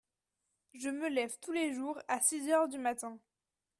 [0.73, 3.19] Je me lève tous les jours à six heures du matin.